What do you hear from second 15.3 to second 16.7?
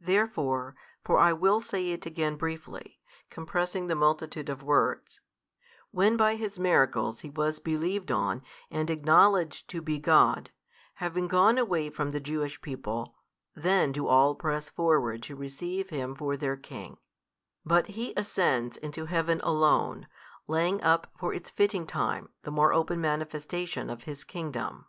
receive Him for their